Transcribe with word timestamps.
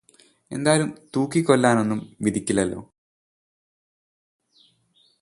എന്തായാലും 0.51 0.89
തൂക്കിക്കൊല്ലാനൊന്നും 1.15 1.99
വിധിക്കില്ലല്ലോ 2.21 2.79